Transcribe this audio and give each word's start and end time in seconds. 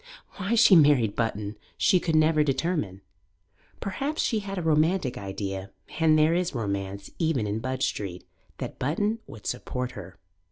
Why 0.37 0.55
she 0.55 0.75
married 0.75 1.15
Button 1.15 1.57
she 1.77 1.99
could 1.99 2.15
never 2.15 2.43
determine. 2.43 3.01
Perhaps 3.79 4.23
she 4.23 4.39
had 4.39 4.57
a 4.57 4.63
romantic 4.63 5.15
idea 5.15 5.69
and 5.99 6.17
there 6.17 6.33
is 6.33 6.55
romance 6.55 7.11
even 7.19 7.45
in 7.45 7.59
Budge 7.59 7.85
Street 7.85 8.27
that 8.57 8.79
Button 8.79 9.19
would 9.27 9.45
support 9.45 9.91
her. 9.91 10.17